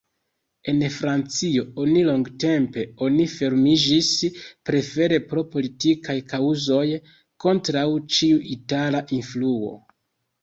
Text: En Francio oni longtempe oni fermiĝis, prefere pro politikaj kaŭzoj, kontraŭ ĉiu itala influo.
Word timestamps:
En 0.71 0.77
Francio 0.93 1.63
oni 1.81 1.99
longtempe 2.05 2.85
oni 3.07 3.25
fermiĝis, 3.33 4.09
prefere 4.69 5.19
pro 5.33 5.43
politikaj 5.57 6.15
kaŭzoj, 6.31 6.81
kontraŭ 7.45 7.85
ĉiu 8.15 8.41
itala 8.57 9.03
influo. 9.19 9.71